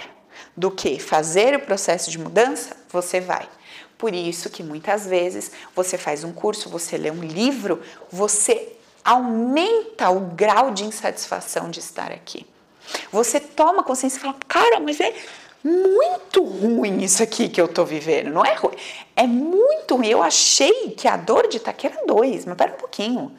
[0.55, 3.49] do que fazer o processo de mudança, você vai.
[3.97, 8.71] Por isso que muitas vezes você faz um curso, você lê um livro, você
[9.03, 12.47] aumenta o grau de insatisfação de estar aqui.
[13.11, 15.13] Você toma consciência e fala: "Cara, mas é
[15.65, 18.29] muito ruim isso aqui que eu tô vivendo.
[18.29, 18.75] Não é ruim,
[19.15, 20.07] é muito ruim.
[20.07, 23.35] Eu achei que a dor de Itaquera era dois, mas pera um pouquinho.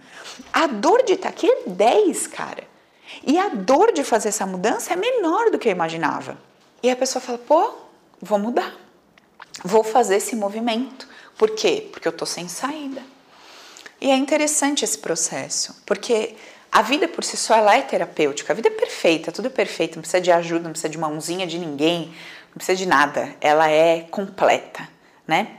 [0.53, 2.65] A dor de Itaquera é 10, cara.
[3.25, 6.37] E a dor de fazer essa mudança é menor do que eu imaginava.
[6.83, 7.73] E a pessoa fala, pô,
[8.21, 8.75] vou mudar.
[9.65, 11.09] Vou fazer esse movimento.
[11.39, 11.89] Por quê?
[11.93, 13.03] Porque eu tô sem saída.
[14.01, 16.35] E é interessante esse processo, porque
[16.77, 19.95] a vida por si só ela é terapêutica, a vida é perfeita, tudo é perfeito,
[19.95, 22.09] não precisa de ajuda, não precisa de uma mãozinha de ninguém,
[22.51, 24.87] não precisa de nada, ela é completa,
[25.27, 25.57] né?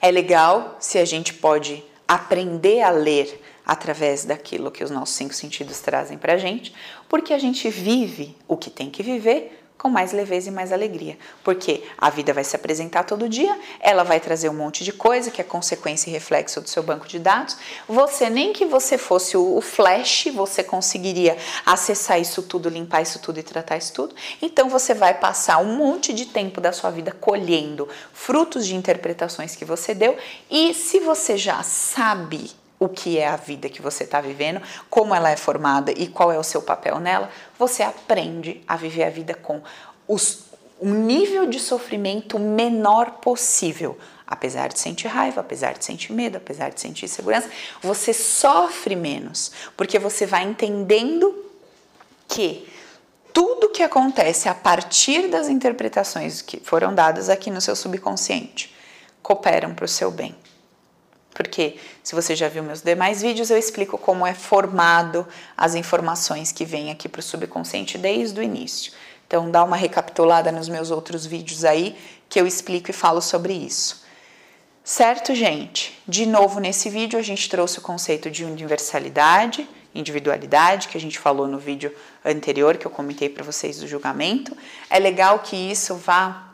[0.00, 5.34] É legal se a gente pode aprender a ler através daquilo que os nossos cinco
[5.34, 6.74] sentidos trazem para a gente,
[7.06, 11.18] porque a gente vive o que tem que viver com mais leveza e mais alegria.
[11.42, 15.30] Porque a vida vai se apresentar todo dia, ela vai trazer um monte de coisa
[15.30, 17.58] que é consequência e reflexo do seu banco de dados.
[17.86, 23.40] Você, nem que você fosse o flash, você conseguiria acessar isso tudo, limpar isso tudo
[23.40, 24.14] e tratar isso tudo.
[24.40, 29.54] Então você vai passar um monte de tempo da sua vida colhendo frutos de interpretações
[29.54, 30.16] que você deu.
[30.50, 34.60] E se você já sabe o que é a vida que você está vivendo,
[34.90, 39.04] como ela é formada e qual é o seu papel nela, você aprende a viver
[39.04, 39.62] a vida com
[40.06, 40.44] os,
[40.80, 43.98] um nível de sofrimento menor possível.
[44.26, 47.48] Apesar de sentir raiva, apesar de sentir medo, apesar de sentir insegurança,
[47.82, 51.34] você sofre menos, porque você vai entendendo
[52.26, 52.66] que
[53.32, 58.74] tudo que acontece a partir das interpretações que foram dadas aqui no seu subconsciente
[59.22, 60.34] cooperam para o seu bem.
[61.34, 66.52] Porque se você já viu meus demais vídeos, eu explico como é formado as informações
[66.52, 68.92] que vêm aqui para o subconsciente desde o início.
[69.26, 71.96] Então dá uma recapitulada nos meus outros vídeos aí
[72.28, 74.04] que eu explico e falo sobre isso.
[74.84, 76.00] Certo, gente?
[76.06, 81.18] De novo nesse vídeo a gente trouxe o conceito de universalidade, individualidade que a gente
[81.18, 81.92] falou no vídeo
[82.24, 84.56] anterior que eu comentei para vocês do julgamento.
[84.88, 86.53] É legal que isso vá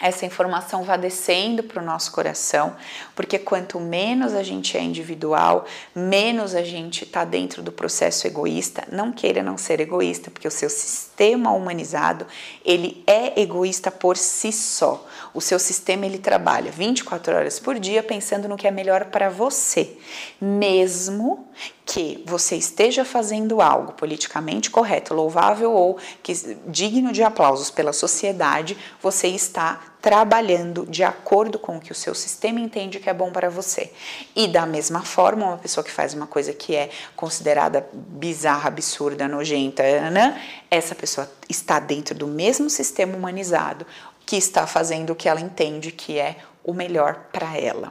[0.00, 2.76] essa informação vá descendo para o nosso coração,
[3.16, 8.84] porque quanto menos a gente é individual, menos a gente está dentro do processo egoísta.
[8.92, 12.26] Não queira não ser egoísta, porque o seu sistema humanizado
[12.64, 15.06] ele é egoísta por si só.
[15.34, 19.28] O seu sistema ele trabalha 24 horas por dia pensando no que é melhor para
[19.28, 19.96] você,
[20.40, 21.47] mesmo
[21.84, 26.32] que você esteja fazendo algo politicamente correto, louvável ou que
[26.66, 32.14] digno de aplausos pela sociedade, você está trabalhando de acordo com o que o seu
[32.14, 33.92] sistema entende que é bom para você.
[34.36, 39.26] E da mesma forma, uma pessoa que faz uma coisa que é considerada bizarra, absurda,
[39.26, 40.40] nojenta, né?
[40.70, 43.86] essa pessoa está dentro do mesmo sistema humanizado
[44.24, 47.90] que está fazendo o que ela entende que é o melhor para ela.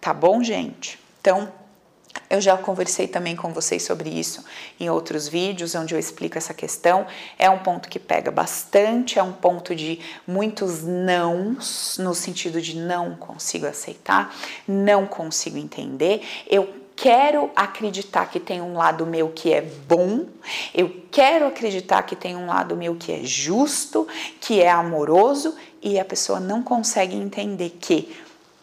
[0.00, 0.98] Tá bom, gente?
[1.20, 1.52] Então,
[2.30, 4.44] eu já conversei também com vocês sobre isso
[4.78, 7.06] em outros vídeos, onde eu explico essa questão.
[7.38, 12.76] É um ponto que pega bastante, é um ponto de muitos nãos, no sentido de
[12.76, 14.34] não consigo aceitar,
[14.66, 16.22] não consigo entender.
[16.46, 20.26] Eu quero acreditar que tem um lado meu que é bom,
[20.74, 24.06] eu quero acreditar que tem um lado meu que é justo,
[24.40, 28.14] que é amoroso, e a pessoa não consegue entender que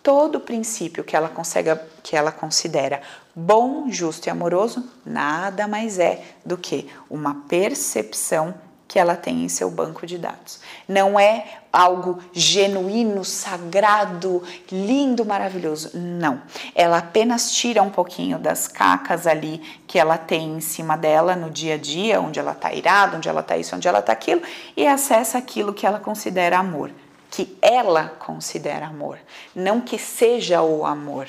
[0.04, 1.70] todo princípio que ela, consegue,
[2.04, 3.02] que ela considera
[3.36, 8.54] bom, justo e amoroso nada mais é do que uma percepção
[8.88, 10.60] que ela tem em seu banco de dados.
[10.88, 15.92] Não é algo genuíno, sagrado, lindo, maravilhoso.
[15.96, 16.42] Não.
[16.74, 21.50] Ela apenas tira um pouquinho das cacas ali que ela tem em cima dela no
[21.50, 24.42] dia a dia, onde ela está irada, onde ela está isso, onde ela está aquilo,
[24.78, 26.92] e acessa aquilo que ela considera amor
[27.32, 29.20] que ela considera amor,
[29.54, 31.28] não que seja o amor.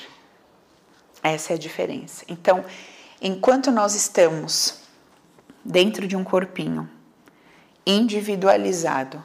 [1.27, 2.23] Essa é a diferença.
[2.29, 2.63] Então,
[3.21, 4.79] enquanto nós estamos
[5.63, 6.89] dentro de um corpinho
[7.85, 9.21] individualizado,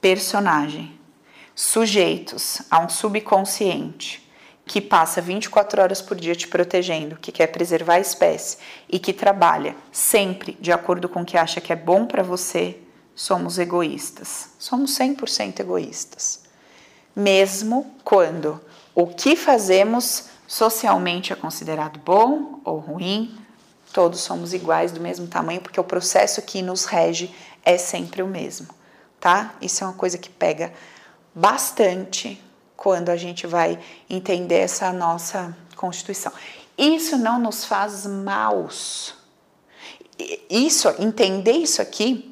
[0.00, 0.98] personagem,
[1.54, 4.28] sujeitos a um subconsciente
[4.66, 8.58] que passa 24 horas por dia te protegendo, que quer preservar a espécie
[8.88, 12.78] e que trabalha sempre de acordo com o que acha que é bom para você,
[13.14, 14.50] somos egoístas.
[14.58, 16.42] Somos 100% egoístas.
[17.14, 18.60] Mesmo quando
[18.94, 23.34] o que fazemos socialmente é considerado bom ou ruim,
[23.90, 27.34] todos somos iguais do mesmo tamanho, porque o processo que nos rege
[27.64, 28.68] é sempre o mesmo,
[29.18, 29.54] tá?
[29.62, 30.70] Isso é uma coisa que pega
[31.34, 32.38] bastante
[32.76, 33.78] quando a gente vai
[34.10, 36.30] entender essa nossa Constituição.
[36.76, 39.14] Isso não nos faz maus.
[40.50, 42.30] Isso, entender isso aqui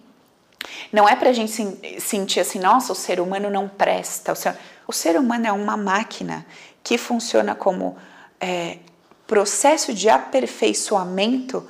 [0.92, 1.50] não é para a gente
[1.98, 4.32] sentir assim, nossa, o ser humano não presta.
[4.32, 6.44] O ser, o ser humano é uma máquina
[6.84, 7.96] que funciona como
[8.40, 8.78] é,
[9.26, 11.66] processo de aperfeiçoamento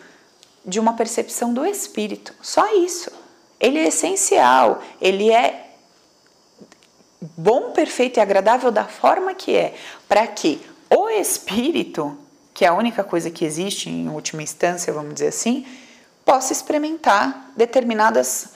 [0.65, 2.35] de uma percepção do espírito.
[2.41, 3.11] Só isso.
[3.59, 5.71] Ele é essencial, ele é
[7.37, 9.75] bom, perfeito e agradável da forma que é,
[10.09, 12.17] para que o espírito,
[12.55, 15.67] que é a única coisa que existe em última instância, vamos dizer assim,
[16.25, 18.51] possa experimentar determinadas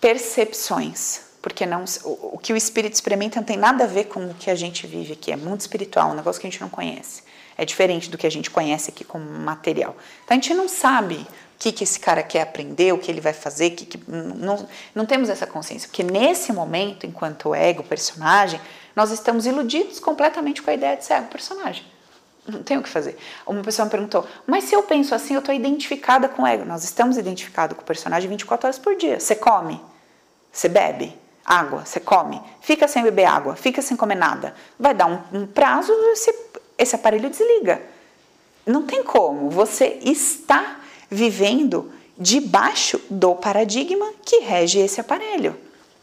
[0.00, 4.18] percepções, porque não o, o, que o espírito experimenta não tem nada a ver com
[4.18, 6.68] o que a gente vive aqui, é muito espiritual, um negócio que a gente não
[6.68, 7.22] conhece.
[7.56, 9.94] É diferente do que a gente conhece aqui como material.
[10.24, 13.20] Então a gente não sabe o que, que esse cara quer aprender, o que ele
[13.20, 18.60] vai fazer, que, que não, não temos essa consciência, porque nesse momento, enquanto ego, personagem,
[18.96, 21.84] nós estamos iludidos completamente com a ideia de ser ego, personagem.
[22.44, 23.16] Não tem o que fazer.
[23.46, 26.64] Uma pessoa me perguntou, mas se eu penso assim, eu estou identificada com o ego.
[26.64, 29.20] Nós estamos identificados com o personagem 24 horas por dia.
[29.20, 29.80] Você come,
[30.50, 34.54] você bebe água, você come, fica sem beber água, fica sem comer nada.
[34.78, 36.34] Vai dar um, um prazo, esse,
[36.76, 37.80] esse aparelho desliga.
[38.66, 39.48] Não tem como.
[39.50, 45.56] Você está vivendo debaixo do paradigma que rege esse aparelho.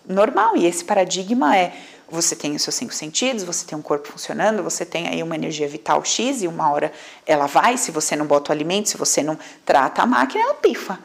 [0.08, 0.56] Normal.
[0.56, 1.74] E esse paradigma é
[2.10, 5.36] você tem os seus cinco sentidos, você tem um corpo funcionando, você tem aí uma
[5.36, 6.94] energia vital X e uma hora
[7.26, 10.54] ela vai, se você não bota o alimento, se você não trata a máquina, ela
[10.54, 11.00] pifa.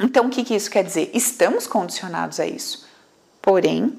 [0.00, 1.10] Então, o que, que isso quer dizer?
[1.12, 2.86] Estamos condicionados a isso.
[3.42, 3.92] Porém,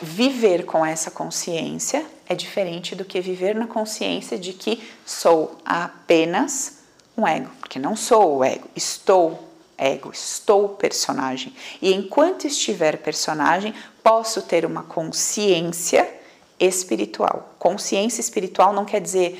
[0.00, 6.78] viver com essa consciência é diferente do que viver na consciência de que sou apenas
[7.16, 11.52] um ego, porque não sou o ego, estou ego, estou personagem.
[11.82, 16.08] E enquanto estiver personagem, posso ter uma consciência
[16.58, 17.54] espiritual.
[17.58, 19.38] Consciência espiritual não quer dizer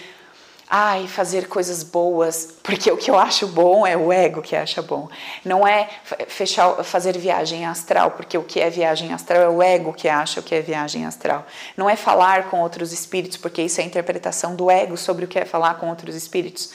[0.68, 4.82] ai, fazer coisas boas, porque o que eu acho bom é o ego que acha
[4.82, 5.08] bom.
[5.44, 5.88] Não é
[6.26, 10.40] fechar, fazer viagem astral, porque o que é viagem astral é o ego que acha
[10.40, 11.46] o que é viagem astral.
[11.76, 15.28] Não é falar com outros espíritos, porque isso é a interpretação do ego sobre o
[15.28, 16.72] que é falar com outros espíritos.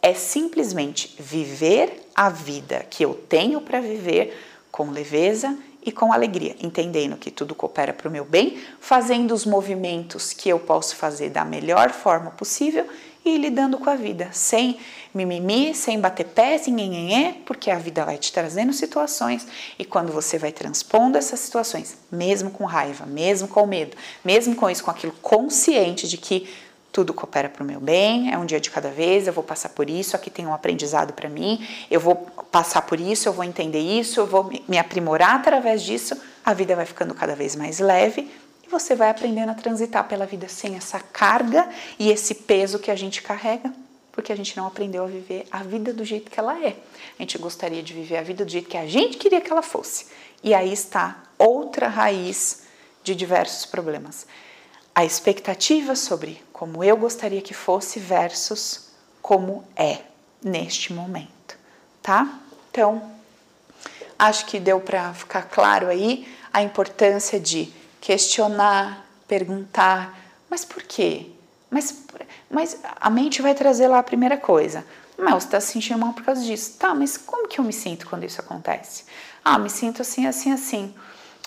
[0.00, 4.38] É simplesmente viver a vida que eu tenho para viver
[4.70, 9.44] com leveza e com alegria, entendendo que tudo coopera para o meu bem, fazendo os
[9.44, 12.86] movimentos que eu posso fazer da melhor forma possível
[13.24, 14.78] e lidando com a vida, sem
[15.14, 19.46] mimimi, sem bater pé, sem nhenhenhé, porque a vida vai te trazendo situações.
[19.78, 24.68] E quando você vai transpondo essas situações, mesmo com raiva, mesmo com medo, mesmo com
[24.68, 26.48] isso, com aquilo consciente de que
[26.92, 29.70] tudo coopera para o meu bem, é um dia de cada vez, eu vou passar
[29.70, 32.14] por isso, aqui tem um aprendizado para mim, eu vou
[32.52, 36.76] passar por isso, eu vou entender isso, eu vou me aprimorar através disso, a vida
[36.76, 38.30] vai ficando cada vez mais leve
[38.78, 41.68] você vai aprendendo a transitar pela vida sem essa carga
[41.98, 43.72] e esse peso que a gente carrega,
[44.10, 46.76] porque a gente não aprendeu a viver a vida do jeito que ela é.
[47.18, 49.62] A gente gostaria de viver a vida do jeito que a gente queria que ela
[49.62, 50.06] fosse.
[50.42, 52.64] E aí está outra raiz
[53.04, 54.26] de diversos problemas.
[54.92, 58.88] A expectativa sobre como eu gostaria que fosse versus
[59.22, 60.00] como é
[60.42, 61.56] neste momento,
[62.02, 62.40] tá?
[62.70, 63.10] Então,
[64.18, 67.72] acho que deu para ficar claro aí a importância de
[68.04, 70.14] questionar, perguntar,
[70.50, 71.30] mas por quê?
[71.70, 72.04] Mas,
[72.50, 74.84] mas a mente vai trazer lá a primeira coisa.
[75.16, 76.76] Mas você está se sentindo mal por causa disso.
[76.78, 79.04] Tá, mas como que eu me sinto quando isso acontece?
[79.42, 80.94] Ah, me sinto assim, assim, assim.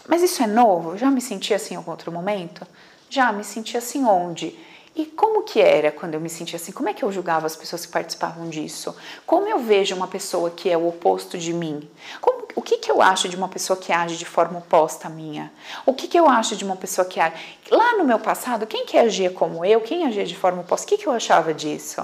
[0.07, 0.97] Mas isso é novo?
[0.97, 2.65] Já me senti assim em algum outro momento?
[3.07, 4.57] Já me senti assim onde?
[4.97, 6.71] E como que era quando eu me sentia assim?
[6.71, 8.95] Como é que eu julgava as pessoas que participavam disso?
[9.27, 11.87] Como eu vejo uma pessoa que é o oposto de mim?
[12.19, 15.09] Como, o que, que eu acho de uma pessoa que age de forma oposta à
[15.11, 15.53] minha?
[15.85, 17.35] O que, que eu acho de uma pessoa que age...
[17.69, 19.81] Lá no meu passado, quem que agia como eu?
[19.81, 20.87] Quem agia de forma oposta?
[20.87, 22.03] O que, que eu achava disso?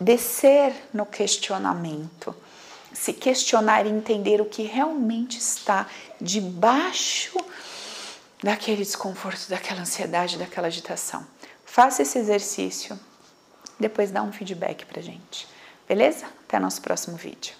[0.00, 2.34] Descer no questionamento.
[2.92, 5.86] Se questionar e entender o que realmente está
[6.20, 7.38] debaixo
[8.42, 11.24] daquele desconforto, daquela ansiedade, daquela agitação.
[11.74, 12.96] Faça esse exercício,
[13.80, 15.48] depois dá um feedback pra gente.
[15.88, 16.24] Beleza?
[16.46, 17.52] Até nosso próximo vídeo.